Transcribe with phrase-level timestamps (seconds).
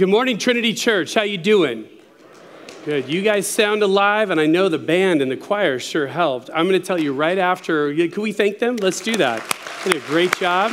[0.00, 1.12] Good morning, Trinity Church.
[1.12, 1.86] How you doing?
[2.86, 3.06] Good.
[3.10, 6.48] You guys sound alive, and I know the band and the choir sure helped.
[6.54, 7.94] I'm going to tell you right after.
[8.08, 8.76] Can we thank them?
[8.76, 9.46] Let's do that.
[9.84, 10.72] They did a great job.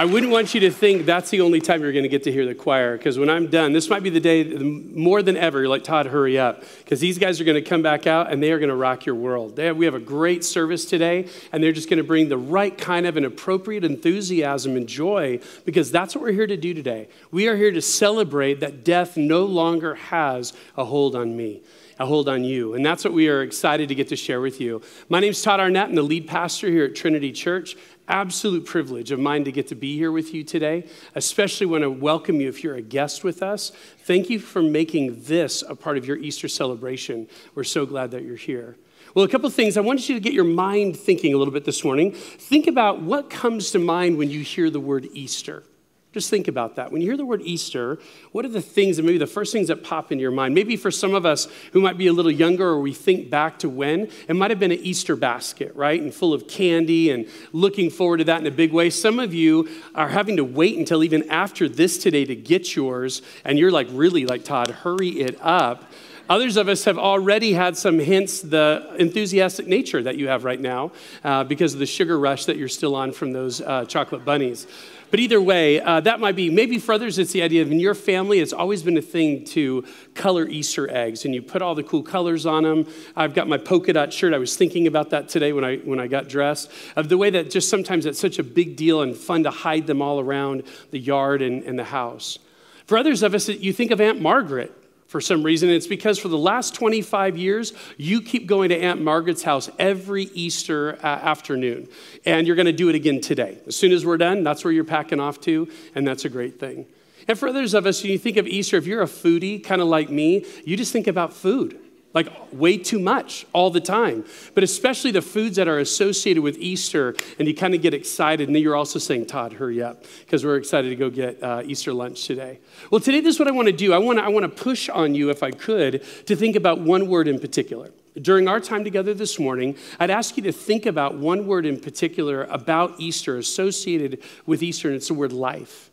[0.00, 2.32] I wouldn't want you to think that's the only time you're going to get to
[2.32, 5.58] hear the choir, because when I'm done, this might be the day more than ever.
[5.60, 8.42] You're like, Todd, hurry up, because these guys are going to come back out and
[8.42, 9.58] they are going to rock your world.
[9.58, 12.78] Have, we have a great service today, and they're just going to bring the right
[12.78, 17.10] kind of an appropriate enthusiasm and joy, because that's what we're here to do today.
[17.30, 21.60] We are here to celebrate that death no longer has a hold on me
[21.98, 22.72] a hold on you.
[22.72, 24.80] And that's what we are excited to get to share with you.
[25.10, 25.90] My name is Todd Arnett.
[25.90, 27.76] I'm the lead pastor here at Trinity Church
[28.10, 31.90] absolute privilege of mine to get to be here with you today, especially want to
[31.90, 33.72] welcome you if you're a guest with us.
[34.00, 37.28] Thank you for making this a part of your Easter celebration.
[37.54, 38.76] We're so glad that you're here.
[39.14, 39.76] Well, a couple of things.
[39.76, 42.12] I wanted you to get your mind thinking a little bit this morning.
[42.12, 45.64] Think about what comes to mind when you hear the word Easter.
[46.12, 46.90] Just think about that.
[46.90, 48.00] When you hear the word Easter,
[48.32, 50.56] what are the things and maybe the first things that pop into your mind?
[50.56, 53.60] Maybe for some of us who might be a little younger or we think back
[53.60, 56.02] to when, it might have been an Easter basket, right?
[56.02, 58.90] And full of candy and looking forward to that in a big way.
[58.90, 63.22] Some of you are having to wait until even after this today to get yours,
[63.44, 65.92] and you're like, really, like, Todd, hurry it up.
[66.28, 70.60] Others of us have already had some hints the enthusiastic nature that you have right
[70.60, 70.92] now
[71.24, 74.68] uh, because of the sugar rush that you're still on from those uh, chocolate bunnies.
[75.10, 77.80] But either way, uh, that might be, maybe for others, it's the idea of in
[77.80, 81.74] your family, it's always been a thing to color Easter eggs and you put all
[81.74, 82.86] the cool colors on them.
[83.16, 84.32] I've got my polka dot shirt.
[84.32, 87.30] I was thinking about that today when I, when I got dressed, of the way
[87.30, 90.62] that just sometimes it's such a big deal and fun to hide them all around
[90.92, 92.38] the yard and, and the house.
[92.86, 94.76] For others of us, you think of Aunt Margaret
[95.10, 95.68] for some reason.
[95.68, 100.24] It's because for the last 25 years, you keep going to Aunt Margaret's house every
[100.34, 101.88] Easter uh, afternoon.
[102.24, 103.58] And you're going to do it again today.
[103.66, 106.60] As soon as we're done, that's where you're packing off to, and that's a great
[106.60, 106.86] thing.
[107.26, 109.82] And for others of us, when you think of Easter, if you're a foodie, kind
[109.82, 111.76] of like me, you just think about food
[112.12, 114.24] like way too much all the time.
[114.54, 118.48] But especially the foods that are associated with Easter, and you kind of get excited.
[118.48, 121.62] And then you're also saying, Todd, hurry up, because we're excited to go get uh,
[121.64, 122.58] Easter lunch today.
[122.90, 123.92] Well, today, this is what I want to do.
[123.92, 126.80] I want to I want to push on you, if I could, to think about
[126.80, 127.92] one word in particular.
[128.20, 131.78] During our time together this morning, I'd ask you to think about one word in
[131.78, 135.89] particular about Easter associated with Easter, and it's the word life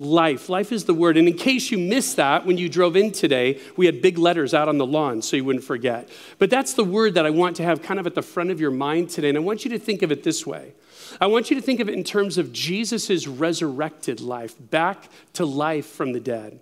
[0.00, 0.48] life.
[0.48, 1.16] Life is the word.
[1.16, 4.54] And in case you missed that when you drove in today, we had big letters
[4.54, 6.08] out on the lawn so you wouldn't forget.
[6.38, 8.60] But that's the word that I want to have kind of at the front of
[8.60, 9.28] your mind today.
[9.28, 10.72] And I want you to think of it this way
[11.20, 15.44] I want you to think of it in terms of Jesus' resurrected life, back to
[15.44, 16.60] life from the dead.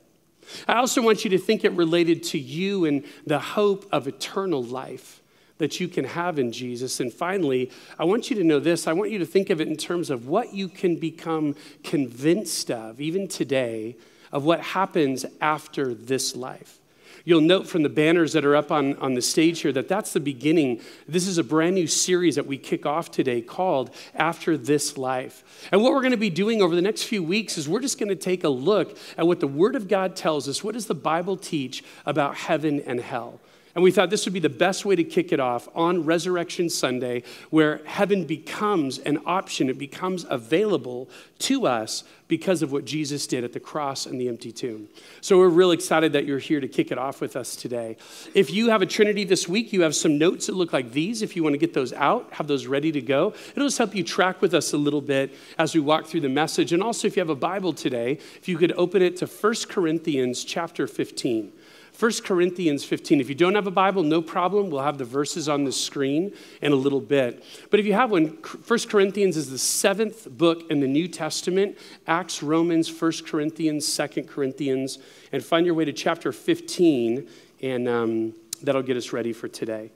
[0.66, 4.62] I also want you to think it related to you and the hope of eternal
[4.62, 5.17] life
[5.58, 7.00] that you can have in Jesus.
[7.00, 8.86] And finally, I want you to know this.
[8.86, 11.54] I want you to think of it in terms of what you can become
[11.84, 13.96] convinced of, even today,
[14.32, 16.78] of what happens after this life.
[17.24, 20.14] You'll note from the banners that are up on, on the stage here that that's
[20.14, 20.80] the beginning.
[21.06, 25.68] This is a brand new series that we kick off today called After This Life.
[25.70, 27.98] And what we're going to be doing over the next few weeks is we're just
[27.98, 30.64] going to take a look at what the Word of God tells us.
[30.64, 33.40] What does the Bible teach about heaven and hell?
[33.78, 36.68] And we thought this would be the best way to kick it off on Resurrection
[36.68, 39.70] Sunday, where heaven becomes an option.
[39.70, 41.08] It becomes available
[41.38, 44.88] to us because of what Jesus did at the cross and the empty tomb.
[45.20, 47.96] So we're real excited that you're here to kick it off with us today.
[48.34, 51.22] If you have a Trinity this week, you have some notes that look like these.
[51.22, 53.32] If you want to get those out, have those ready to go.
[53.54, 56.28] It'll just help you track with us a little bit as we walk through the
[56.28, 56.72] message.
[56.72, 59.54] And also, if you have a Bible today, if you could open it to 1
[59.68, 61.52] Corinthians chapter 15.
[61.98, 63.20] 1 Corinthians 15.
[63.20, 64.70] If you don't have a Bible, no problem.
[64.70, 66.32] We'll have the verses on the screen
[66.62, 67.42] in a little bit.
[67.70, 71.76] But if you have one, 1 Corinthians is the seventh book in the New Testament
[72.06, 74.98] Acts, Romans, 1 Corinthians, 2 Corinthians.
[75.32, 77.28] And find your way to chapter 15,
[77.62, 79.90] and um, that'll get us ready for today.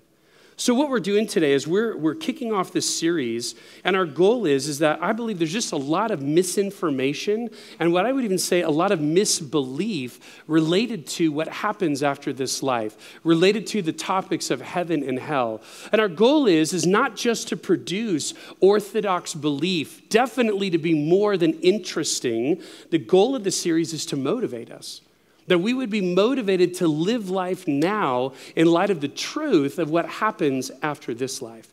[0.63, 4.47] So what we're doing today is we're, we're kicking off this series, and our goal
[4.47, 7.51] is, is that I believe there's just a lot of misinformation
[7.81, 12.33] and what I would even say a lot of misbelief related to what happens after
[12.33, 15.63] this life, related to the topics of heaven and hell.
[15.91, 21.37] And our goal is, is not just to produce orthodox belief, definitely to be more
[21.37, 22.63] than interesting.
[22.91, 25.01] The goal of the series is to motivate us.
[25.49, 29.91] That we would be motivated to live life now in light of the truth of
[29.91, 31.69] what happens after this life.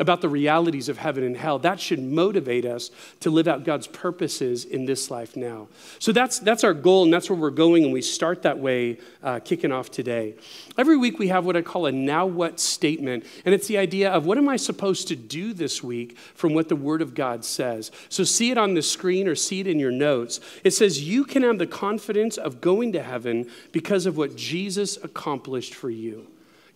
[0.00, 1.58] About the realities of heaven and hell.
[1.58, 5.68] That should motivate us to live out God's purposes in this life now.
[5.98, 8.98] So that's, that's our goal, and that's where we're going, and we start that way
[9.22, 10.34] uh, kicking off today.
[10.78, 14.10] Every week we have what I call a now what statement, and it's the idea
[14.10, 17.44] of what am I supposed to do this week from what the Word of God
[17.44, 17.90] says.
[18.08, 20.40] So see it on the screen or see it in your notes.
[20.64, 24.96] It says, You can have the confidence of going to heaven because of what Jesus
[24.96, 26.26] accomplished for you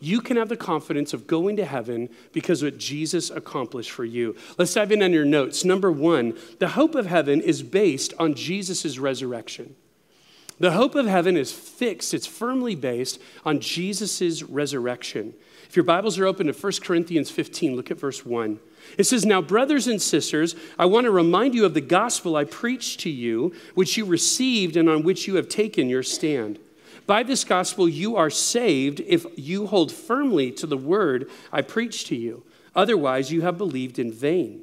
[0.01, 4.37] you can have the confidence of going to heaven because what Jesus accomplished for you.
[4.59, 5.65] Let's dive in on your notes.
[5.65, 9.77] Number one, the hope of heaven is based on Jesus' resurrection.
[10.61, 15.35] The hope of heaven is fixed, it's firmly based on Jesus' resurrection.
[15.69, 18.61] If your Bibles are open to 1 Corinthians 15, look at verse 1.
[18.97, 22.45] It says, Now, brothers and sisters, I want to remind you of the gospel I
[22.45, 26.61] preached to you, which you received and on which you have taken your stand.
[27.07, 32.07] By this gospel, you are saved if you hold firmly to the word I preach
[32.07, 32.45] to you.
[32.75, 34.63] Otherwise, you have believed in vain.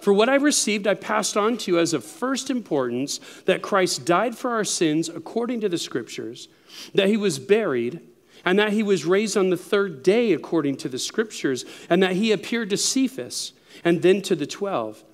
[0.00, 4.06] For what I received, I passed on to you as of first importance that Christ
[4.06, 6.48] died for our sins according to the scriptures,
[6.94, 8.00] that he was buried,
[8.44, 12.12] and that he was raised on the third day according to the scriptures, and that
[12.12, 13.52] he appeared to Cephas
[13.84, 15.04] and then to the twelve.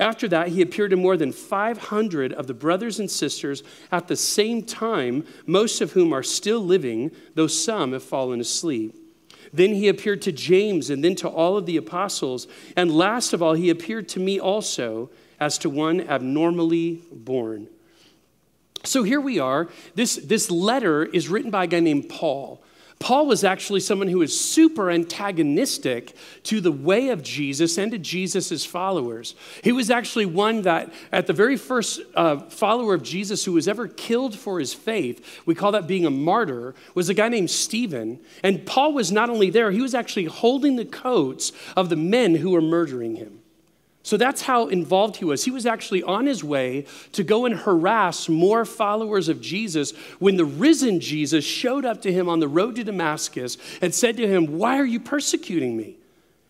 [0.00, 3.62] After that, he appeared to more than 500 of the brothers and sisters
[3.92, 8.96] at the same time, most of whom are still living, though some have fallen asleep.
[9.52, 12.48] Then he appeared to James and then to all of the apostles.
[12.76, 17.68] And last of all, he appeared to me also as to one abnormally born.
[18.84, 19.68] So here we are.
[19.94, 22.62] This, this letter is written by a guy named Paul.
[23.00, 26.14] Paul was actually someone who was super antagonistic
[26.44, 29.34] to the way of Jesus and to Jesus' followers.
[29.64, 33.66] He was actually one that, at the very first uh, follower of Jesus who was
[33.66, 37.50] ever killed for his faith, we call that being a martyr, was a guy named
[37.50, 38.20] Stephen.
[38.42, 42.34] And Paul was not only there, he was actually holding the coats of the men
[42.34, 43.39] who were murdering him.
[44.02, 45.44] So that's how involved he was.
[45.44, 50.36] He was actually on his way to go and harass more followers of Jesus when
[50.36, 54.26] the risen Jesus showed up to him on the road to Damascus and said to
[54.26, 55.96] him, Why are you persecuting me?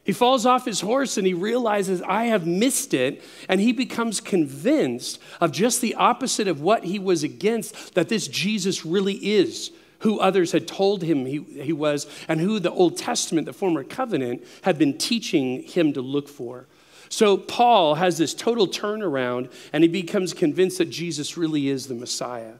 [0.04, 3.22] He falls off his horse and he realizes, I have missed it.
[3.48, 8.26] And he becomes convinced of just the opposite of what he was against, that this
[8.28, 12.96] Jesus really is who others had told him he, he was, and who the Old
[12.96, 16.66] Testament, the former covenant, had been teaching him to look for.
[17.10, 21.94] So Paul has this total turnaround and he becomes convinced that Jesus really is the
[21.94, 22.54] Messiah.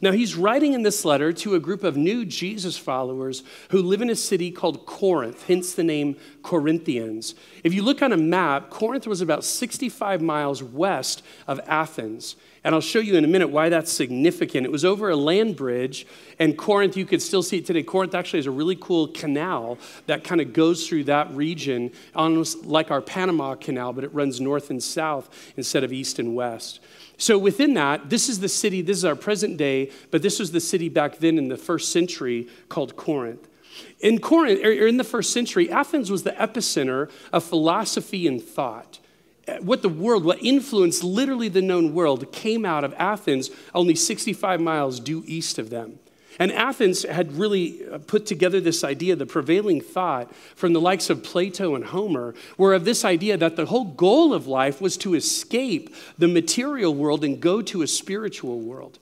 [0.00, 4.02] Now, he's writing in this letter to a group of new Jesus followers who live
[4.02, 6.16] in a city called Corinth, hence the name
[6.46, 7.34] Corinthians.
[7.64, 12.36] If you look on a map, Corinth was about 65 miles west of Athens.
[12.62, 14.64] And I'll show you in a minute why that's significant.
[14.64, 16.06] It was over a land bridge,
[16.38, 17.82] and Corinth, you could still see it today.
[17.82, 19.76] Corinth actually has a really cool canal
[20.06, 24.40] that kind of goes through that region, almost like our Panama Canal, but it runs
[24.40, 26.78] north and south instead of east and west.
[27.18, 30.52] So within that, this is the city, this is our present day, but this was
[30.52, 33.48] the city back then in the first century called Corinth.
[34.00, 38.98] In Corinth, or in the first century, Athens was the epicenter of philosophy and thought
[39.46, 43.94] eh, what the world, what influenced literally the known world, came out of Athens, only
[43.94, 45.98] 65 miles due east of them.
[46.38, 51.08] And Athens had really uh, put together this idea, the prevailing thought from the likes
[51.08, 54.96] of Plato and Homer, were of this idea that the whole goal of life was
[54.98, 58.98] to escape the material world and go to a spiritual world.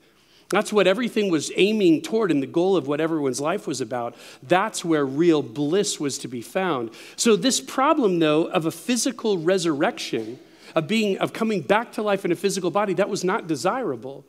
[0.54, 4.14] That's what everything was aiming toward, and the goal of what everyone's life was about.
[4.42, 6.90] That's where real bliss was to be found.
[7.16, 10.38] So, this problem, though, of a physical resurrection,
[10.74, 14.24] of being, of coming back to life in a physical body, that was not desirable.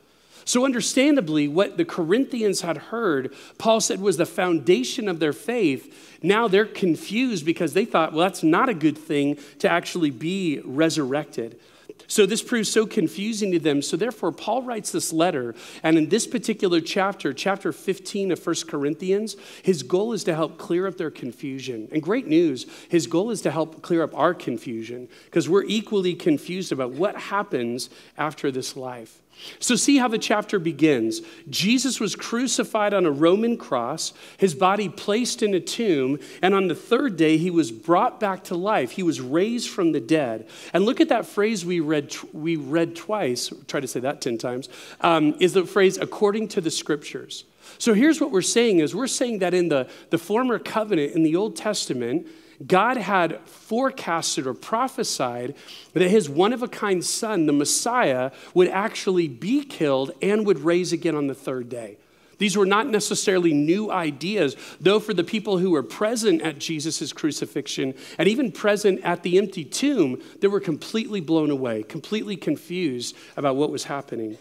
[0.45, 6.19] So, understandably, what the Corinthians had heard, Paul said was the foundation of their faith.
[6.21, 10.61] Now they're confused because they thought, well, that's not a good thing to actually be
[10.63, 11.59] resurrected.
[12.07, 13.81] So this proves so confusing to them.
[13.81, 15.55] So therefore, Paul writes this letter.
[15.83, 20.57] And in this particular chapter, chapter 15 of 1 Corinthians, his goal is to help
[20.57, 21.87] clear up their confusion.
[21.91, 26.13] And great news, his goal is to help clear up our confusion because we're equally
[26.13, 29.21] confused about what happens after this life.
[29.59, 31.21] So, see how the chapter begins.
[31.49, 36.67] Jesus was crucified on a Roman cross, his body placed in a tomb, and on
[36.67, 38.91] the third day, he was brought back to life.
[38.91, 40.47] He was raised from the dead.
[40.73, 44.37] And look at that phrase we read, we read twice, try to say that 10
[44.37, 44.69] times,
[45.01, 47.45] um, is the phrase according to the scriptures.
[47.77, 51.23] So, here's what we're saying is we're saying that in the, the former covenant in
[51.23, 52.27] the Old Testament,
[52.65, 55.55] God had forecasted or prophesied
[55.93, 60.59] that his one of a kind son, the Messiah, would actually be killed and would
[60.59, 61.97] raise again on the third day.
[62.37, 67.13] These were not necessarily new ideas, though for the people who were present at Jesus'
[67.13, 73.15] crucifixion and even present at the empty tomb, they were completely blown away, completely confused
[73.37, 74.37] about what was happening.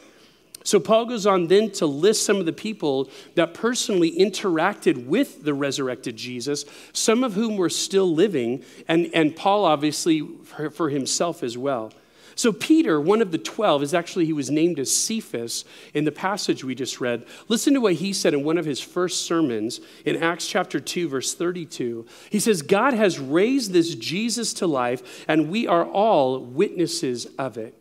[0.64, 5.44] So Paul goes on then to list some of the people that personally interacted with
[5.44, 10.88] the resurrected Jesus, some of whom were still living, and, and Paul obviously for, for
[10.88, 11.92] himself as well.
[12.36, 16.10] So, Peter, one of the 12, is actually, he was named as Cephas in the
[16.10, 17.24] passage we just read.
[17.46, 21.08] Listen to what he said in one of his first sermons in Acts chapter 2,
[21.08, 22.06] verse 32.
[22.30, 27.56] He says, God has raised this Jesus to life, and we are all witnesses of
[27.56, 27.80] it.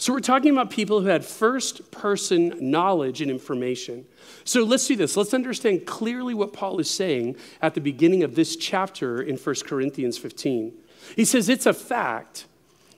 [0.00, 4.06] So, we're talking about people who had first person knowledge and information.
[4.44, 5.16] So, let's do this.
[5.16, 9.54] Let's understand clearly what Paul is saying at the beginning of this chapter in 1
[9.66, 10.72] Corinthians 15.
[11.16, 12.46] He says, It's a fact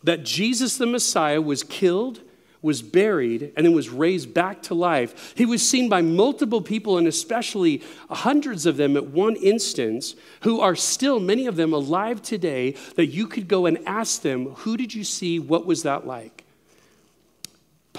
[0.04, 2.20] that Jesus the Messiah was killed,
[2.60, 5.32] was buried, and then was raised back to life.
[5.34, 10.60] He was seen by multiple people, and especially hundreds of them at one instance, who
[10.60, 14.76] are still, many of them, alive today, that you could go and ask them, Who
[14.76, 15.38] did you see?
[15.38, 16.39] What was that like?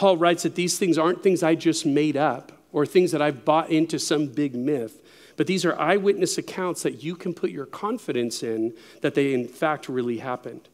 [0.01, 3.45] Paul writes that these things aren't things I just made up or things that I've
[3.45, 4.99] bought into some big myth,
[5.37, 9.47] but these are eyewitness accounts that you can put your confidence in that they, in
[9.47, 10.69] fact, really happened.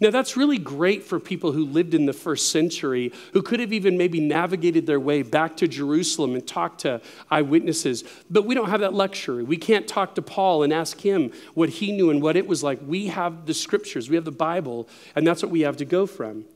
[0.00, 3.72] Now, that's really great for people who lived in the first century, who could have
[3.72, 8.02] even maybe navigated their way back to Jerusalem and talked to eyewitnesses.
[8.28, 9.44] But we don't have that luxury.
[9.44, 12.64] We can't talk to Paul and ask him what he knew and what it was
[12.64, 12.80] like.
[12.84, 16.04] We have the scriptures, we have the Bible, and that's what we have to go
[16.04, 16.46] from.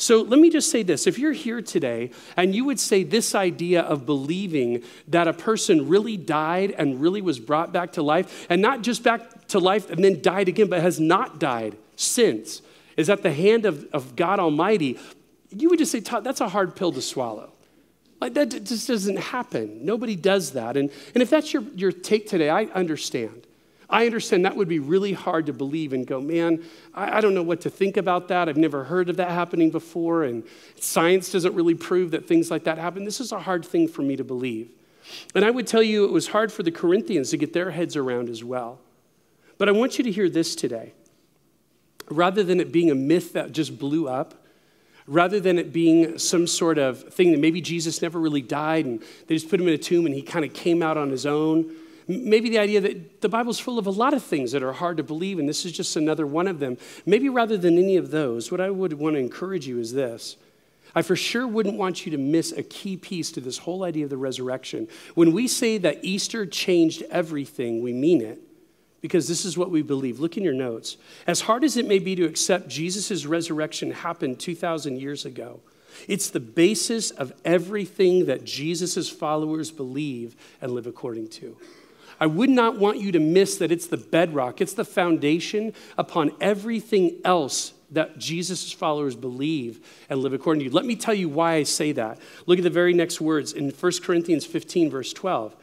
[0.00, 1.06] So let me just say this.
[1.06, 5.88] If you're here today and you would say this idea of believing that a person
[5.88, 9.90] really died and really was brought back to life, and not just back to life
[9.90, 12.62] and then died again, but has not died since,
[12.96, 14.98] is at the hand of, of God Almighty,
[15.50, 17.52] you would just say, Todd, that's a hard pill to swallow.
[18.22, 19.84] Like that just doesn't happen.
[19.84, 20.78] Nobody does that.
[20.78, 23.46] And, and if that's your, your take today, I understand.
[23.90, 26.62] I understand that would be really hard to believe and go, man,
[26.94, 28.48] I, I, don't know what to think about that.
[28.48, 30.44] I've never heard of that happening before, and
[30.76, 33.04] science doesn't really prove that things like that happen.
[33.04, 34.70] This is a hard thing for me to believe.
[35.34, 37.96] And I would tell you it was hard for the Corinthians to get their heads
[37.96, 38.78] around as well.
[39.58, 40.94] But I want you to hear this today
[42.08, 44.34] rather than it being a myth that just blew up,
[45.06, 49.02] rather than it being some sort of thing that maybe Jesus never really died and
[49.26, 51.24] they just put him in a tomb and he kind of came out on his
[51.24, 51.72] own.
[52.10, 54.96] Maybe the idea that the Bible's full of a lot of things that are hard
[54.96, 56.76] to believe, and this is just another one of them.
[57.06, 60.36] Maybe rather than any of those, what I would want to encourage you is this.
[60.92, 64.04] I for sure wouldn't want you to miss a key piece to this whole idea
[64.04, 64.88] of the resurrection.
[65.14, 68.40] When we say that Easter changed everything, we mean it
[69.00, 70.18] because this is what we believe.
[70.18, 70.96] Look in your notes.
[71.28, 75.60] As hard as it may be to accept Jesus' resurrection happened 2,000 years ago,
[76.08, 81.56] it's the basis of everything that Jesus' followers believe and live according to.
[82.20, 86.32] I would not want you to miss that it's the bedrock, it's the foundation upon
[86.40, 90.74] everything else that Jesus' followers believe and live according to.
[90.74, 92.18] Let me tell you why I say that.
[92.46, 95.56] Look at the very next words in 1 Corinthians 15, verse 12.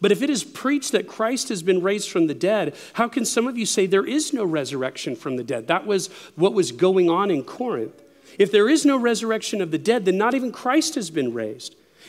[0.00, 3.24] But if it is preached that Christ has been raised from the dead, how can
[3.24, 5.68] some of you say there is no resurrection from the dead?
[5.68, 8.02] That was what was going on in Corinth.
[8.38, 11.76] If there is no resurrection of the dead, then not even Christ has been raised.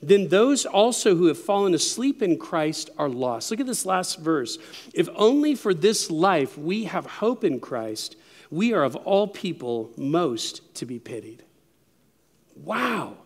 [0.00, 3.50] Then those also who have fallen asleep in Christ are lost.
[3.50, 4.58] Look at this last verse.
[4.94, 8.16] If only for this life we have hope in Christ,
[8.50, 11.42] we are of all people most to be pitied.
[12.54, 13.16] Wow.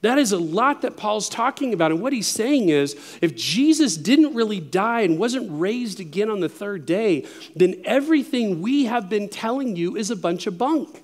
[0.00, 1.90] That is a lot that Paul's talking about.
[1.90, 6.40] And what he's saying is if Jesus didn't really die and wasn't raised again on
[6.40, 11.02] the third day, then everything we have been telling you is a bunch of bunk.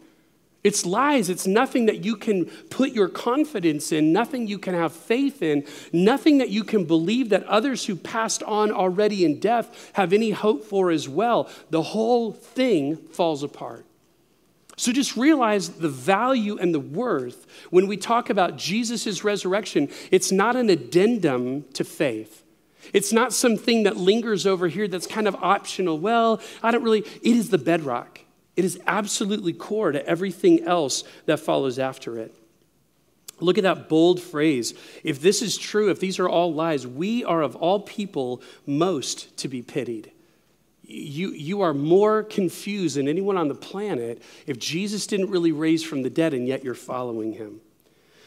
[0.64, 1.28] It's lies.
[1.28, 5.66] It's nothing that you can put your confidence in, nothing you can have faith in,
[5.92, 10.30] nothing that you can believe that others who passed on already in death have any
[10.30, 11.50] hope for as well.
[11.68, 13.84] The whole thing falls apart.
[14.76, 19.90] So just realize the value and the worth when we talk about Jesus' resurrection.
[20.10, 22.42] It's not an addendum to faith.
[22.92, 25.98] It's not something that lingers over here that's kind of optional.
[25.98, 28.20] Well, I don't really, it is the bedrock.
[28.56, 32.34] It is absolutely core to everything else that follows after it.
[33.40, 34.74] Look at that bold phrase.
[35.02, 39.36] If this is true, if these are all lies, we are of all people most
[39.38, 40.12] to be pitied.
[40.86, 45.82] you, you are more confused than anyone on the planet if Jesus didn't really raise
[45.82, 47.60] from the dead and yet you're following him.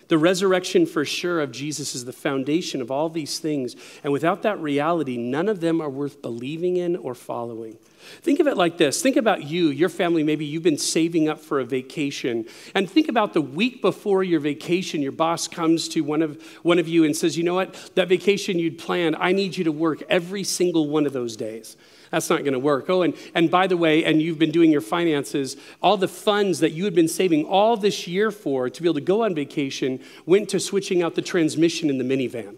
[0.08, 3.76] The resurrection, for sure, of Jesus is the foundation of all these things.
[4.04, 7.78] And without that reality, none of them are worth believing in or following.
[8.22, 11.40] Think of it like this think about you, your family, maybe you've been saving up
[11.40, 12.46] for a vacation.
[12.74, 16.80] And think about the week before your vacation, your boss comes to one of, one
[16.80, 17.74] of you and says, You know what?
[17.96, 21.76] That vacation you'd planned, I need you to work every single one of those days.
[22.12, 22.90] That's not going to work.
[22.90, 26.60] Oh, and, and by the way, and you've been doing your finances, all the funds
[26.60, 29.36] that you had been saving all this year for to be able to go on
[29.36, 32.58] vacation went to switching out the transmission in the minivan.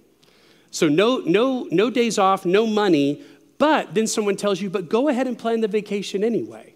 [0.71, 3.23] So no, no, no days off, no money,
[3.57, 6.75] but then someone tells you, but go ahead and plan the vacation anyway.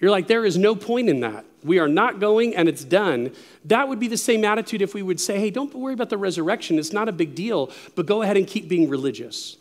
[0.00, 1.44] You're like, there is no point in that.
[1.64, 3.32] We are not going and it's done.
[3.64, 6.18] That would be the same attitude if we would say, hey, don't worry about the
[6.18, 6.78] resurrection.
[6.78, 9.56] It's not a big deal, but go ahead and keep being religious.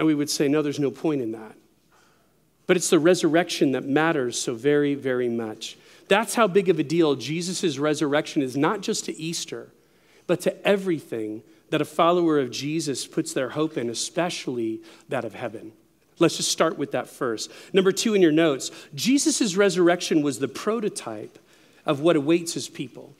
[0.00, 1.54] And we would say, no, there's no point in that.
[2.66, 5.76] But it's the resurrection that matters so very, very much.
[6.08, 9.68] That's how big of a deal Jesus' resurrection is, not just to Easter,
[10.26, 14.80] but to everything that a follower of Jesus puts their hope in, especially
[15.10, 15.70] that of heaven.
[16.18, 17.52] Let's just start with that first.
[17.74, 21.38] Number two in your notes Jesus' resurrection was the prototype
[21.84, 23.14] of what awaits his people.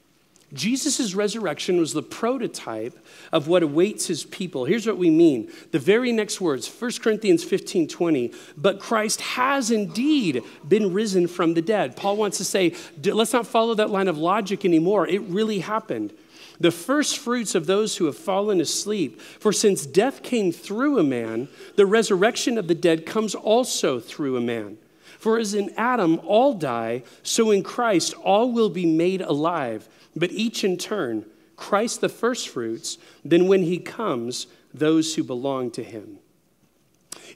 [0.53, 2.97] Jesus' resurrection was the prototype
[3.31, 4.65] of what awaits his people.
[4.65, 5.51] Here's what we mean.
[5.71, 11.53] The very next words, 1 Corinthians 15 20, but Christ has indeed been risen from
[11.53, 11.95] the dead.
[11.95, 15.07] Paul wants to say, let's not follow that line of logic anymore.
[15.07, 16.13] It really happened.
[16.59, 19.19] The first fruits of those who have fallen asleep.
[19.19, 24.37] For since death came through a man, the resurrection of the dead comes also through
[24.37, 24.77] a man.
[25.21, 30.31] For as in Adam all die, so in Christ all will be made alive but
[30.31, 31.25] each in turn
[31.55, 36.17] Christ the firstfruits, then when he comes, those who belong to him.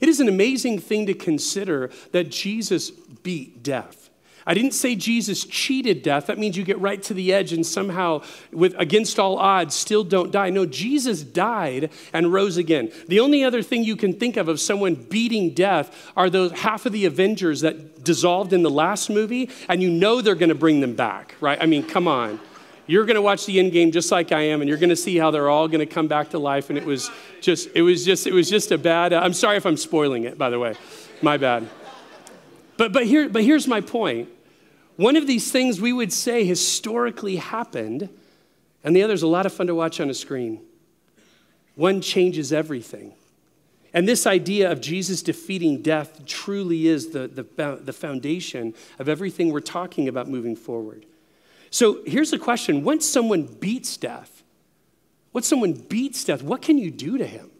[0.01, 4.04] It is an amazing thing to consider that Jesus beat death.
[4.47, 6.27] I didn't say Jesus cheated death.
[6.27, 8.21] That means you get right to the edge and somehow,
[8.51, 10.51] with against all odds, still don't die.
[10.51, 12.91] No, Jesus died and rose again.
[13.07, 16.85] The only other thing you can think of of someone beating death are those half
[16.85, 20.55] of the Avengers that dissolved in the last movie, and you know they're going to
[20.55, 21.57] bring them back, right?
[21.59, 22.39] I mean, come on.
[22.87, 24.95] You're going to watch the end game just like I am, and you're going to
[24.95, 26.69] see how they're all going to come back to life.
[26.69, 27.09] And it was
[27.41, 29.11] just, it was just, it was just a bad.
[29.11, 30.75] Uh, I'm sorry if I'm spoiling it, by the way.
[31.23, 31.67] My bad.
[32.77, 34.29] But, but, here, but here's my point.
[34.97, 38.09] One of these things we would say historically happened,
[38.83, 40.61] and the other is a lot of fun to watch on a screen.
[41.75, 43.13] One changes everything.
[43.93, 49.51] And this idea of Jesus defeating death truly is the, the, the foundation of everything
[49.51, 51.05] we're talking about moving forward.
[51.69, 54.43] So here's the question once someone beats death,
[55.33, 57.51] once someone beats death, what can you do to him?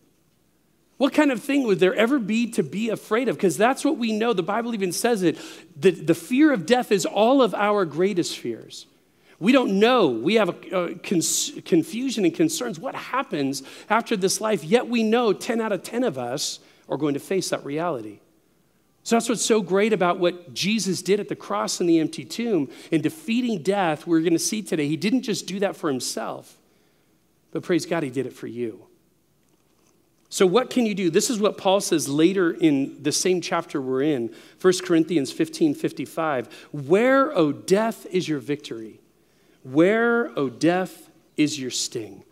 [0.97, 3.36] What kind of thing would there ever be to be afraid of?
[3.36, 4.31] Because that's what we know.
[4.34, 5.38] The Bible even says it.
[5.75, 8.86] The, the fear of death is all of our greatest fears.
[9.39, 10.08] We don't know.
[10.08, 12.79] We have a, a cons- confusion and concerns.
[12.79, 14.63] What happens after this life?
[14.63, 18.19] Yet we know 10 out of 10 of us are going to face that reality.
[19.03, 22.23] So that's what's so great about what Jesus did at the cross and the empty
[22.23, 24.08] tomb in defeating death.
[24.08, 26.58] We're going to see today, he didn't just do that for himself,
[27.51, 28.88] but praise God, he did it for you.
[30.29, 31.09] So, what can you do?
[31.09, 35.75] This is what Paul says later in the same chapter we're in, 1 Corinthians 15
[35.75, 36.51] 55.
[36.71, 38.99] Where, O death, is your victory?
[39.63, 42.24] Where, O death, is your sting?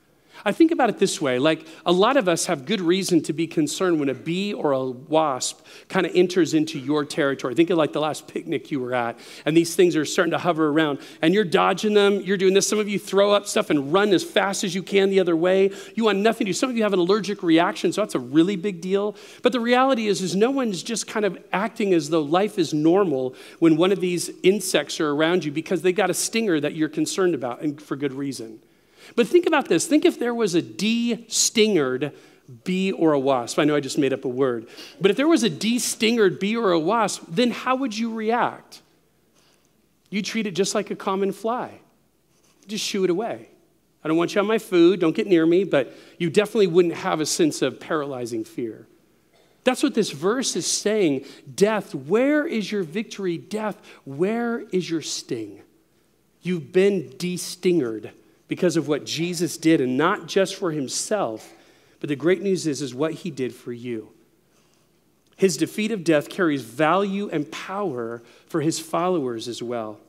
[0.45, 3.33] I think about it this way like a lot of us have good reason to
[3.33, 7.55] be concerned when a bee or a wasp kind of enters into your territory.
[7.55, 10.37] Think of like the last picnic you were at, and these things are starting to
[10.37, 12.19] hover around, and you're dodging them.
[12.21, 12.67] You're doing this.
[12.67, 15.35] Some of you throw up stuff and run as fast as you can the other
[15.35, 15.71] way.
[15.95, 16.53] You want nothing to do.
[16.53, 19.15] Some of you have an allergic reaction, so that's a really big deal.
[19.41, 22.73] But the reality is, is no one's just kind of acting as though life is
[22.73, 26.75] normal when one of these insects are around you because they got a stinger that
[26.75, 28.59] you're concerned about, and for good reason.
[29.15, 29.87] But think about this.
[29.87, 32.13] Think if there was a de-stingered
[32.63, 33.59] bee or a wasp.
[33.59, 34.67] I know I just made up a word.
[34.99, 38.81] But if there was a de-stingered bee or a wasp, then how would you react?
[40.09, 41.79] You treat it just like a common fly.
[42.67, 43.49] Just shoo it away.
[44.03, 44.99] I don't want you on my food.
[44.99, 45.63] Don't get near me.
[45.63, 48.87] But you definitely wouldn't have a sense of paralyzing fear.
[49.63, 51.25] That's what this verse is saying.
[51.55, 53.37] Death, where is your victory?
[53.37, 55.61] Death, where is your sting?
[56.41, 58.11] You've been de-stingered
[58.53, 61.55] because of what Jesus did, and not just for himself,
[61.99, 64.09] but the great news is, is what he did for you.
[65.35, 69.99] His defeat of death carries value and power for his followers as well.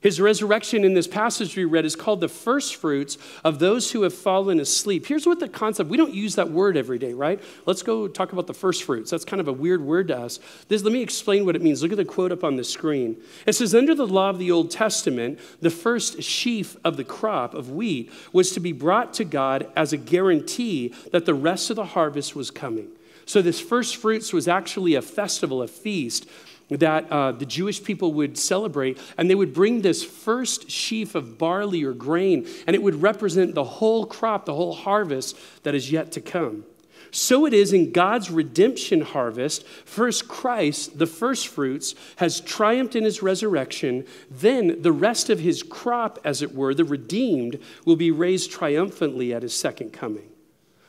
[0.00, 4.02] His resurrection in this passage we read is called the first fruits of those who
[4.02, 5.04] have fallen asleep.
[5.04, 7.38] Here's what the concept, we don't use that word every day, right?
[7.66, 9.10] Let's go talk about the first fruits.
[9.10, 10.40] That's kind of a weird word to us.
[10.68, 11.82] This, let me explain what it means.
[11.82, 13.18] Look at the quote up on the screen.
[13.46, 17.52] It says, Under the law of the Old Testament, the first sheaf of the crop
[17.52, 21.76] of wheat was to be brought to God as a guarantee that the rest of
[21.76, 22.88] the harvest was coming.
[23.26, 26.26] So, this first fruits was actually a festival, a feast
[26.70, 31.38] that uh, the Jewish people would celebrate, and they would bring this first sheaf of
[31.38, 35.90] barley or grain, and it would represent the whole crop, the whole harvest that is
[35.90, 36.64] yet to come.
[37.12, 39.66] So it is in God's redemption harvest.
[39.84, 44.06] First, Christ, the first fruits, has triumphed in his resurrection.
[44.30, 49.34] Then, the rest of his crop, as it were, the redeemed, will be raised triumphantly
[49.34, 50.30] at his second coming.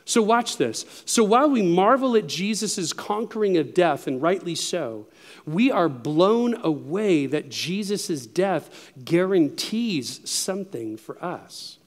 [0.04, 0.84] So, watch this.
[1.04, 5.06] So, while we marvel at Jesus' conquering of death, and rightly so,
[5.46, 11.78] we are blown away that Jesus' death guarantees something for us.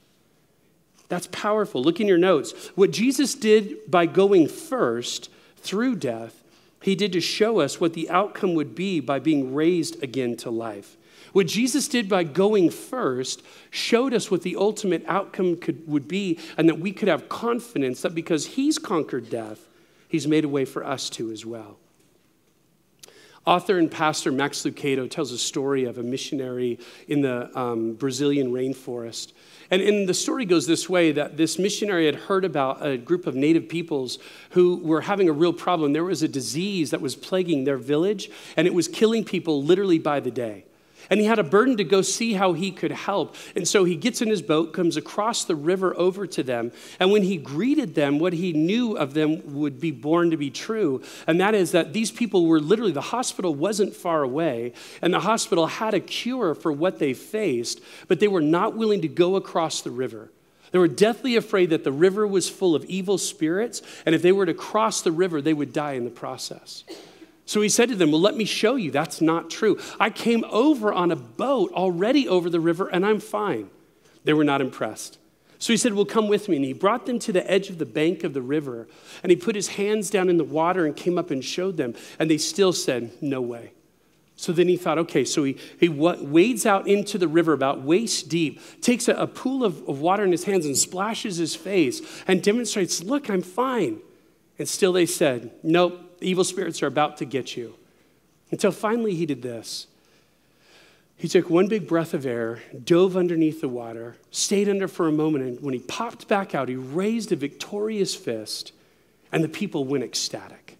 [1.08, 1.82] That's powerful.
[1.82, 2.52] Look in your notes.
[2.74, 6.42] What Jesus did by going first through death,
[6.82, 10.50] he did to show us what the outcome would be by being raised again to
[10.50, 10.96] life.
[11.36, 16.38] What Jesus did by going first showed us what the ultimate outcome could, would be,
[16.56, 19.68] and that we could have confidence that because he's conquered death,
[20.08, 21.76] he's made a way for us to as well.
[23.44, 28.50] Author and pastor Max Lucado tells a story of a missionary in the um, Brazilian
[28.50, 29.34] rainforest.
[29.70, 33.26] And, and the story goes this way that this missionary had heard about a group
[33.26, 34.18] of native peoples
[34.52, 35.92] who were having a real problem.
[35.92, 39.98] There was a disease that was plaguing their village, and it was killing people literally
[39.98, 40.64] by the day.
[41.10, 43.36] And he had a burden to go see how he could help.
[43.54, 46.72] And so he gets in his boat, comes across the river over to them.
[46.98, 50.50] And when he greeted them, what he knew of them would be born to be
[50.50, 51.02] true.
[51.26, 54.72] And that is that these people were literally, the hospital wasn't far away.
[55.02, 59.02] And the hospital had a cure for what they faced, but they were not willing
[59.02, 60.30] to go across the river.
[60.72, 63.82] They were deathly afraid that the river was full of evil spirits.
[64.04, 66.84] And if they were to cross the river, they would die in the process.
[67.46, 68.90] So he said to them, Well, let me show you.
[68.90, 69.78] That's not true.
[69.98, 73.70] I came over on a boat already over the river, and I'm fine.
[74.24, 75.18] They were not impressed.
[75.58, 76.56] So he said, Well, come with me.
[76.56, 78.88] And he brought them to the edge of the bank of the river,
[79.22, 81.94] and he put his hands down in the water and came up and showed them.
[82.18, 83.72] And they still said, No way.
[84.38, 88.28] So then he thought, okay, so he, he wades out into the river about waist
[88.28, 92.02] deep, takes a, a pool of, of water in his hands and splashes his face
[92.28, 94.00] and demonstrates, Look, I'm fine.
[94.58, 97.74] And still they said, Nope, evil spirits are about to get you.
[98.50, 99.86] Until finally he did this.
[101.16, 105.12] He took one big breath of air, dove underneath the water, stayed under for a
[105.12, 108.72] moment, and when he popped back out, he raised a victorious fist,
[109.32, 110.76] and the people went ecstatic.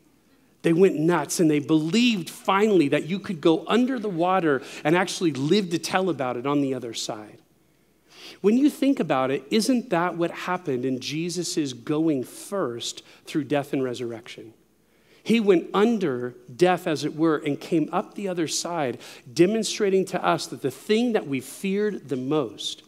[0.60, 4.94] They went nuts, and they believed finally that you could go under the water and
[4.94, 7.38] actually live to tell about it on the other side.
[8.42, 13.72] When you think about it, isn't that what happened in Jesus' going first through death
[13.72, 14.52] and resurrection?
[15.26, 18.98] He went under death, as it were, and came up the other side,
[19.34, 22.84] demonstrating to us that the thing that we feared the most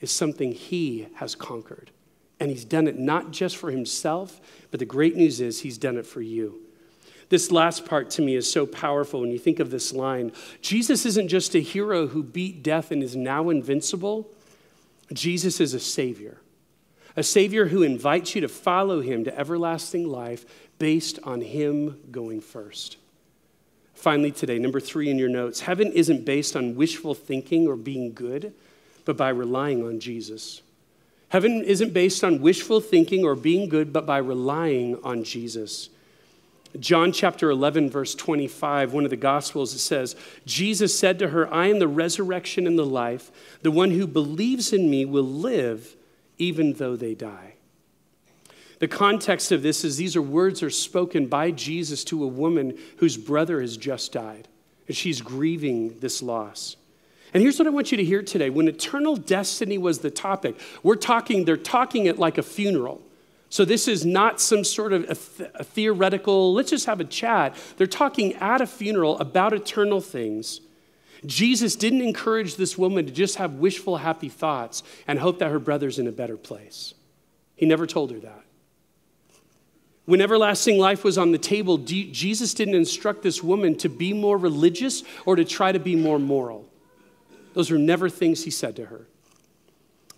[0.00, 1.92] is something he has conquered.
[2.40, 4.40] And he's done it not just for himself,
[4.72, 6.58] but the great news is he's done it for you.
[7.28, 10.32] This last part to me is so powerful when you think of this line.
[10.60, 14.28] Jesus isn't just a hero who beat death and is now invincible,
[15.12, 16.38] Jesus is a savior.
[17.18, 20.46] A savior who invites you to follow him to everlasting life
[20.78, 22.96] based on Him going first.
[23.92, 28.12] Finally, today, number three in your notes heaven isn't based on wishful thinking or being
[28.12, 28.54] good,
[29.04, 30.62] but by relying on Jesus.
[31.30, 35.88] Heaven isn't based on wishful thinking or being good, but by relying on Jesus.
[36.78, 40.14] John chapter 11, verse 25, one of the Gospels, it says,
[40.46, 43.32] Jesus said to her, I am the resurrection and the life.
[43.62, 45.96] The one who believes in me will live
[46.38, 47.54] even though they die.
[48.78, 52.78] The context of this is these are words are spoken by Jesus to a woman
[52.98, 54.48] whose brother has just died,
[54.86, 56.76] and she's grieving this loss.
[57.34, 58.50] And here's what I want you to hear today.
[58.50, 63.02] When eternal destiny was the topic, we're talking, they're talking it like a funeral.
[63.50, 67.04] So this is not some sort of a, th- a theoretical, let's just have a
[67.04, 67.56] chat.
[67.76, 70.60] They're talking at a funeral about eternal things.
[71.26, 75.58] Jesus didn't encourage this woman to just have wishful, happy thoughts and hope that her
[75.58, 76.94] brother's in a better place.
[77.56, 78.44] He never told her that.
[80.04, 84.38] When everlasting life was on the table, Jesus didn't instruct this woman to be more
[84.38, 86.66] religious or to try to be more moral.
[87.52, 89.06] Those were never things he said to her.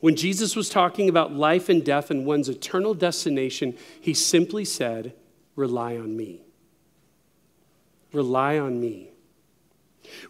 [0.00, 5.14] When Jesus was talking about life and death and one's eternal destination, he simply said,
[5.56, 6.42] Rely on me.
[8.12, 9.09] Rely on me.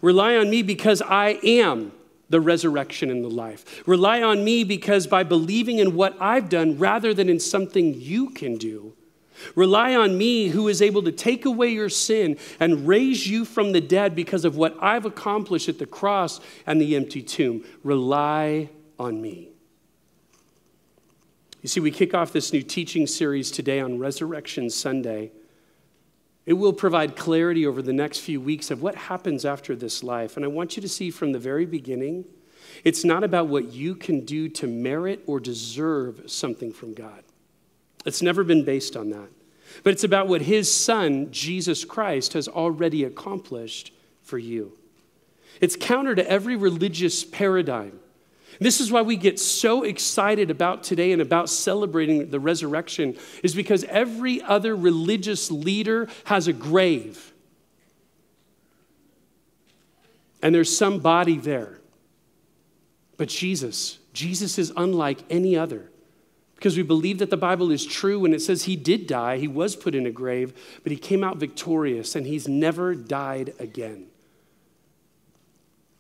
[0.03, 1.93] Rely on me because I am
[2.29, 3.87] the resurrection and the life.
[3.87, 8.31] Rely on me because by believing in what I've done rather than in something you
[8.31, 8.95] can do,
[9.55, 13.73] Rely on me who is able to take away your sin and raise you from
[13.73, 17.65] the dead because of what I've accomplished at the cross and the empty tomb.
[17.83, 19.49] Rely on me.
[21.63, 25.31] You see, we kick off this new teaching series today on Resurrection Sunday.
[26.51, 30.35] It will provide clarity over the next few weeks of what happens after this life.
[30.35, 32.25] And I want you to see from the very beginning,
[32.83, 37.23] it's not about what you can do to merit or deserve something from God.
[38.05, 39.29] It's never been based on that.
[39.85, 44.77] But it's about what his son, Jesus Christ, has already accomplished for you.
[45.61, 48.01] It's counter to every religious paradigm.
[48.59, 53.55] This is why we get so excited about today and about celebrating the resurrection, is
[53.55, 57.33] because every other religious leader has a grave.
[60.43, 61.79] And there's some body there.
[63.17, 65.91] But Jesus, Jesus is unlike any other
[66.61, 69.49] because we believe that the Bible is true when it says he did die, he
[69.49, 74.10] was put in a grave, but he came out victorious and he's never died again.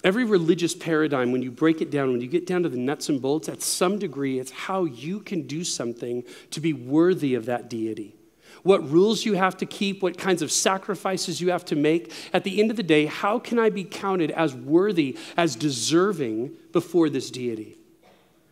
[0.03, 3.09] Every religious paradigm, when you break it down, when you get down to the nuts
[3.11, 7.47] and bolts, at some degree, it's how you can do something to be worthy of
[7.47, 8.17] that deity.
[8.63, 12.13] What rules you have to keep, what kinds of sacrifices you have to make.
[12.33, 16.53] At the end of the day, how can I be counted as worthy, as deserving
[16.73, 17.79] before this deity?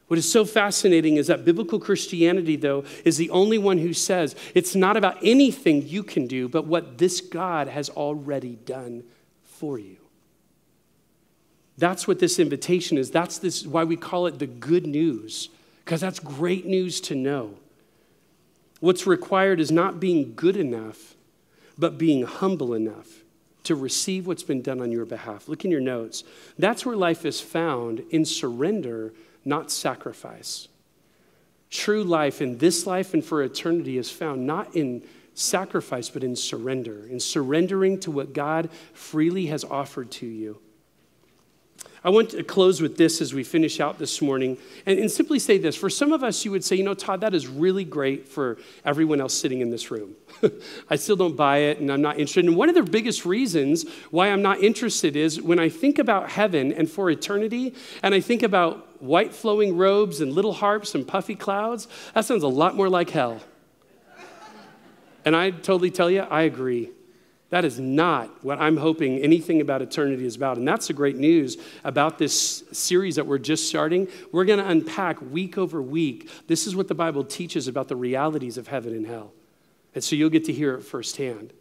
[0.06, 4.34] What is so fascinating is that biblical Christianity, though, is the only one who says
[4.54, 9.04] it's not about anything you can do, but what this God has already done
[9.44, 9.97] for you.
[11.78, 13.10] That's what this invitation is.
[13.10, 15.48] That's this, why we call it the good news,
[15.84, 17.54] because that's great news to know.
[18.80, 21.14] What's required is not being good enough,
[21.78, 23.22] but being humble enough
[23.64, 25.48] to receive what's been done on your behalf.
[25.48, 26.24] Look in your notes.
[26.58, 29.12] That's where life is found in surrender
[29.44, 30.68] not sacrifice.
[31.70, 35.02] True life in this life and for eternity is found not in
[35.34, 40.60] sacrifice, but in surrender, in surrendering to what God freely has offered to you.
[42.04, 45.38] I want to close with this as we finish out this morning and, and, simply
[45.38, 45.74] say this.
[45.74, 48.58] For some of us, you would say, you know, Todd, that is really great for
[48.84, 50.14] everyone else sitting in this room.
[50.90, 52.44] I still don't buy it and I'm not interested.
[52.44, 56.30] And one of the biggest reasons why I'm not interested is when I think about
[56.30, 61.06] heaven and for eternity, and I think about white flowing robes and little harps and
[61.06, 63.40] puffy clouds, that sounds a lot more like hell.
[65.24, 66.90] And I totally tell you, I agree.
[67.50, 70.58] That is not what I'm hoping anything about eternity is about.
[70.58, 74.08] And that's the great news about this series that we're just starting.
[74.32, 76.30] We're going to unpack week over week.
[76.46, 79.32] This is what the Bible teaches about the realities of heaven and hell.
[79.94, 81.54] And so you'll get to hear it firsthand.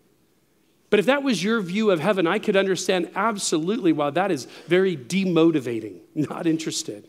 [0.89, 4.45] But if that was your view of heaven, I could understand absolutely why that is
[4.67, 7.07] very demotivating, not interested.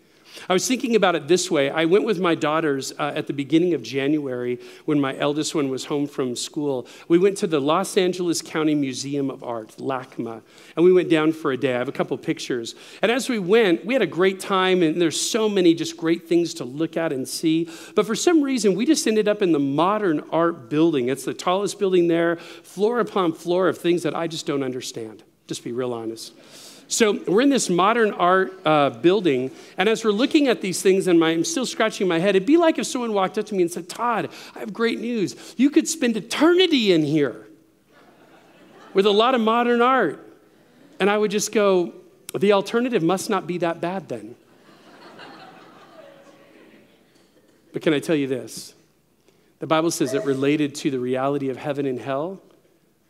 [0.48, 1.70] I was thinking about it this way.
[1.70, 5.68] I went with my daughters uh, at the beginning of January when my eldest one
[5.68, 6.86] was home from school.
[7.08, 10.42] We went to the Los Angeles County Museum of Art, LACMA,
[10.76, 11.74] and we went down for a day.
[11.74, 12.74] I have a couple pictures.
[13.02, 16.28] And as we went, we had a great time, and there's so many just great
[16.28, 17.68] things to look at and see.
[17.94, 21.08] But for some reason, we just ended up in the modern art building.
[21.08, 25.22] It's the tallest building there, floor upon floor of things that I just don't understand.
[25.46, 26.32] Just be real honest.
[26.90, 31.06] So we're in this modern art uh, building, and as we're looking at these things,
[31.06, 33.54] and my, I'm still scratching my head, it'd be like if someone walked up to
[33.54, 35.54] me and said, Todd, I have great news.
[35.58, 37.46] You could spend eternity in here
[38.94, 40.24] with a lot of modern art.
[40.98, 41.92] And I would just go,
[42.34, 44.34] the alternative must not be that bad then.
[47.74, 48.74] but can I tell you this?
[49.58, 52.40] The Bible says that related to the reality of heaven and hell,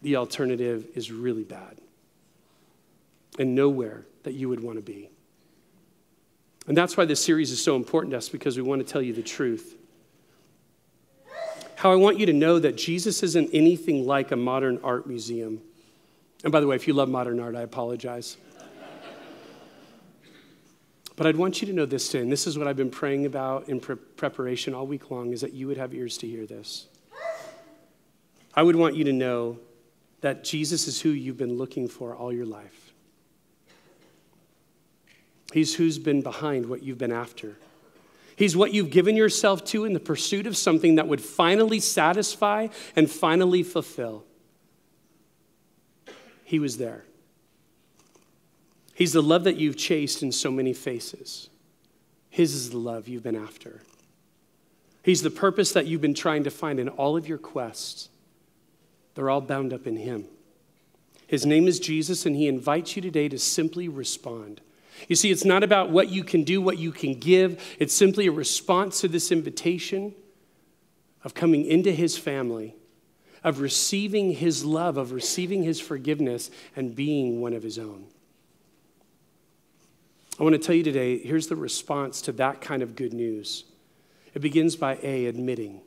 [0.02, 1.80] the alternative is really bad
[3.38, 5.10] and nowhere that you would want to be.
[6.66, 9.00] And that's why this series is so important to us because we want to tell
[9.00, 9.76] you the truth.
[11.76, 15.62] How I want you to know that Jesus isn't anything like a modern art museum.
[16.44, 18.36] And by the way, if you love modern art, I apologize.
[21.16, 23.26] but I'd want you to know this today, and this is what I've been praying
[23.26, 26.46] about in pre- preparation all week long, is that you would have ears to hear
[26.46, 26.88] this.
[28.54, 29.58] I would want you to know
[30.20, 32.87] that Jesus is who you've been looking for all your life.
[35.52, 37.56] He's who's been behind what you've been after.
[38.36, 42.68] He's what you've given yourself to in the pursuit of something that would finally satisfy
[42.94, 44.24] and finally fulfill.
[46.44, 47.04] He was there.
[48.94, 51.50] He's the love that you've chased in so many faces.
[52.30, 53.82] His is the love you've been after.
[55.02, 58.08] He's the purpose that you've been trying to find in all of your quests.
[59.14, 60.26] They're all bound up in Him.
[61.26, 64.60] His name is Jesus, and He invites you today to simply respond.
[65.06, 67.62] You see, it's not about what you can do, what you can give.
[67.78, 70.14] It's simply a response to this invitation
[71.22, 72.74] of coming into his family,
[73.44, 78.06] of receiving his love, of receiving his forgiveness, and being one of his own.
[80.38, 83.64] I want to tell you today here's the response to that kind of good news.
[84.34, 85.80] It begins by A, admitting.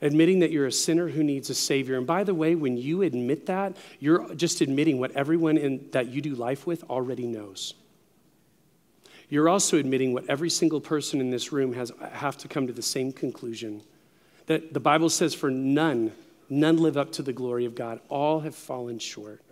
[0.00, 1.96] Admitting that you're a sinner who needs a Savior.
[1.96, 6.06] And by the way, when you admit that, you're just admitting what everyone in, that
[6.06, 7.74] you do life with already knows.
[9.28, 12.72] You're also admitting what every single person in this room has have to come to
[12.72, 13.82] the same conclusion
[14.46, 16.12] that the Bible says, for none,
[16.48, 18.00] none live up to the glory of God.
[18.08, 19.42] All have fallen short.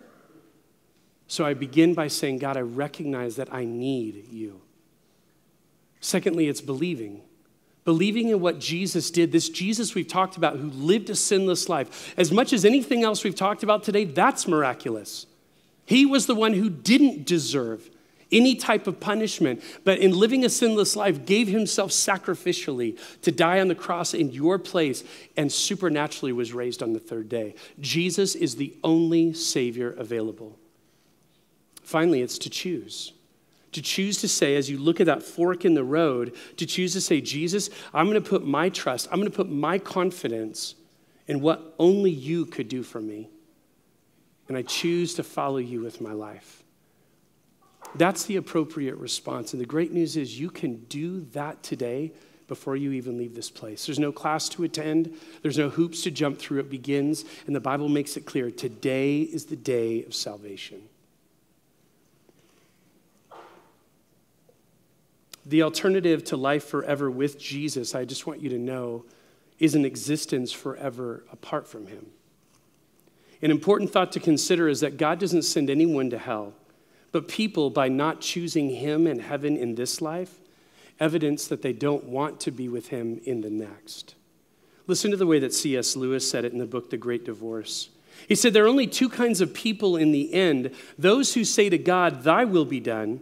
[1.27, 4.61] So I begin by saying, God, I recognize that I need you.
[5.99, 7.21] Secondly, it's believing.
[7.85, 12.13] Believing in what Jesus did, this Jesus we've talked about who lived a sinless life.
[12.17, 15.27] As much as anything else we've talked about today, that's miraculous.
[15.85, 17.89] He was the one who didn't deserve
[18.31, 23.59] any type of punishment, but in living a sinless life, gave himself sacrificially to die
[23.59, 25.03] on the cross in your place
[25.35, 27.55] and supernaturally was raised on the third day.
[27.79, 30.57] Jesus is the only Savior available.
[31.83, 33.13] Finally, it's to choose.
[33.73, 36.93] To choose to say, as you look at that fork in the road, to choose
[36.93, 40.75] to say, Jesus, I'm going to put my trust, I'm going to put my confidence
[41.27, 43.29] in what only you could do for me.
[44.47, 46.63] And I choose to follow you with my life.
[47.97, 49.53] That's the appropriate response.
[49.53, 52.11] And the great news is you can do that today
[52.47, 53.85] before you even leave this place.
[53.85, 56.59] There's no class to attend, there's no hoops to jump through.
[56.59, 60.81] It begins, and the Bible makes it clear today is the day of salvation.
[65.45, 69.05] The alternative to life forever with Jesus, I just want you to know,
[69.59, 72.07] is an existence forever apart from Him.
[73.41, 76.53] An important thought to consider is that God doesn't send anyone to hell.
[77.11, 80.39] But people, by not choosing Him and heaven in this life,
[80.99, 84.15] evidence that they don't want to be with Him in the next.
[84.87, 85.95] Listen to the way that C.S.
[85.95, 87.89] Lewis said it in the book, The Great Divorce.
[88.27, 91.69] He said, There are only two kinds of people in the end those who say
[91.69, 93.21] to God, Thy will be done,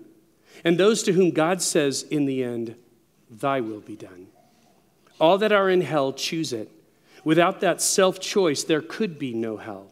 [0.63, 2.75] and those to whom God says in the end,
[3.29, 4.27] Thy will be done.
[5.19, 6.71] All that are in hell choose it.
[7.23, 9.91] Without that self choice, there could be no hell.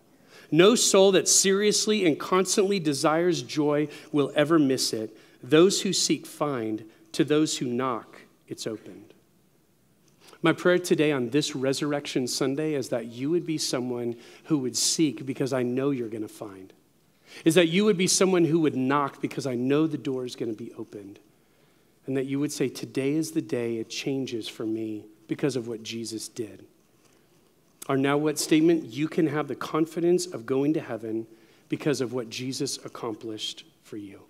[0.54, 5.18] No soul that seriously and constantly desires joy will ever miss it.
[5.42, 9.16] Those who seek find, to those who knock, it's opened.
[10.44, 14.78] My prayer today on this Resurrection Sunday is that you would be someone who would
[14.78, 16.72] seek because I know you're going to find.
[17.44, 20.36] Is that you would be someone who would knock because I know the door is
[20.36, 21.18] going to be opened.
[22.06, 25.68] And that you would say, Today is the day it changes for me because of
[25.68, 26.68] what Jesus did.
[27.88, 28.86] Our now what statement?
[28.86, 31.28] You can have the confidence of going to heaven
[31.68, 34.22] because of what Jesus accomplished for you.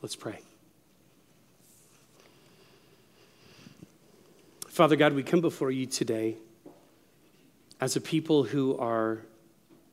[0.00, 0.40] Let's pray.
[4.66, 6.36] Father God, we come before you today
[7.80, 9.20] as a people who are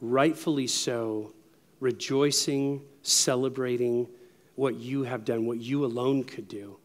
[0.02, 1.34] rightfully so
[1.80, 4.08] rejoicing, celebrating
[4.56, 6.78] what you have done, what you alone could do.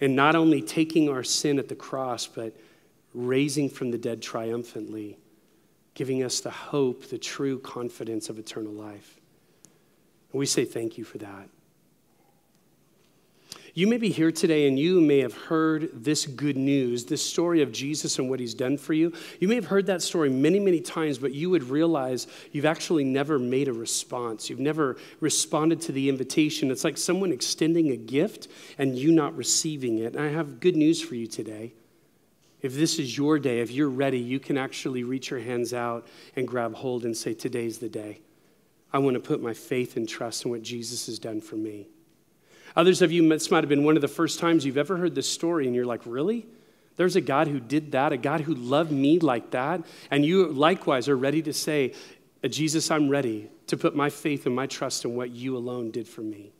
[0.00, 2.56] And not only taking our sin at the cross, but
[3.14, 5.18] raising from the dead triumphantly
[5.98, 9.18] giving us the hope, the true confidence of eternal life.
[10.32, 11.48] And we say thank you for that.
[13.74, 17.62] You may be here today and you may have heard this good news, this story
[17.62, 19.12] of Jesus and what he's done for you.
[19.40, 23.02] You may have heard that story many, many times, but you would realize you've actually
[23.02, 24.48] never made a response.
[24.48, 26.70] You've never responded to the invitation.
[26.70, 28.46] It's like someone extending a gift
[28.78, 30.14] and you not receiving it.
[30.14, 31.72] And I have good news for you today.
[32.60, 36.06] If this is your day, if you're ready, you can actually reach your hands out
[36.34, 38.20] and grab hold and say, Today's the day.
[38.92, 41.88] I want to put my faith and trust in what Jesus has done for me.
[42.74, 45.14] Others of you, this might have been one of the first times you've ever heard
[45.14, 46.46] this story, and you're like, Really?
[46.96, 49.82] There's a God who did that, a God who loved me like that.
[50.10, 51.94] And you likewise are ready to say,
[52.44, 56.08] Jesus, I'm ready to put my faith and my trust in what you alone did
[56.08, 56.50] for me.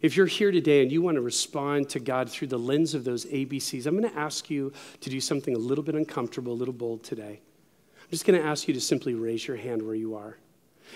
[0.00, 3.04] If you're here today and you want to respond to God through the lens of
[3.04, 6.54] those ABCs, I'm going to ask you to do something a little bit uncomfortable, a
[6.54, 7.40] little bold today.
[7.40, 10.38] I'm just going to ask you to simply raise your hand where you are.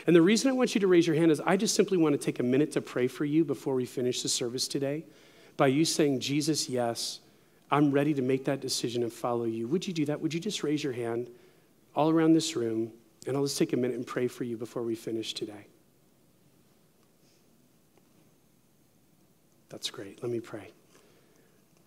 [0.07, 2.13] And the reason I want you to raise your hand is I just simply want
[2.15, 5.05] to take a minute to pray for you before we finish the service today
[5.57, 7.21] by you saying, Jesus, yes,
[7.71, 9.67] I'm ready to make that decision and follow you.
[9.69, 10.21] Would you do that?
[10.21, 11.29] Would you just raise your hand
[11.95, 12.93] all around this room?
[13.27, 15.67] And I'll just take a minute and pray for you before we finish today.
[19.73, 20.23] That's great.
[20.23, 20.71] Let me pray.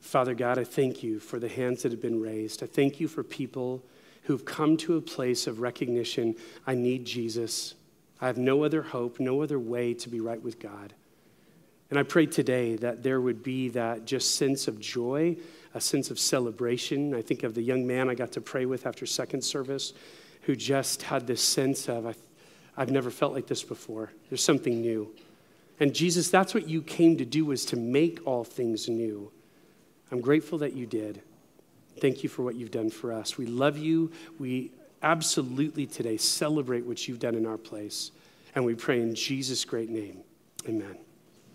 [0.01, 2.63] Father God, I thank you for the hands that have been raised.
[2.63, 3.83] I thank you for people
[4.23, 7.75] who've come to a place of recognition I need Jesus.
[8.19, 10.93] I have no other hope, no other way to be right with God.
[11.91, 15.37] And I pray today that there would be that just sense of joy,
[15.75, 17.13] a sense of celebration.
[17.13, 19.93] I think of the young man I got to pray with after second service
[20.41, 22.17] who just had this sense of,
[22.75, 24.11] I've never felt like this before.
[24.29, 25.13] There's something new.
[25.79, 29.31] And Jesus, that's what you came to do was to make all things new.
[30.11, 31.21] I'm grateful that you did.
[31.99, 33.37] Thank you for what you've done for us.
[33.37, 34.11] We love you.
[34.39, 34.71] We
[35.01, 38.11] absolutely today celebrate what you've done in our place.
[38.53, 40.21] And we pray in Jesus' great name.
[40.67, 41.04] Amen.